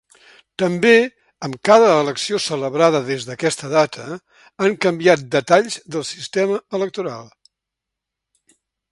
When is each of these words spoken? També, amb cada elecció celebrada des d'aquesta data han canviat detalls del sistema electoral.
També, 0.61 0.91
amb 1.47 1.57
cada 1.67 1.89
elecció 2.05 2.39
celebrada 2.45 3.01
des 3.09 3.27
d'aquesta 3.27 3.69
data 3.73 4.05
han 4.65 4.77
canviat 4.85 5.25
detalls 5.35 5.77
del 5.97 6.07
sistema 6.13 6.57
electoral. 6.79 7.29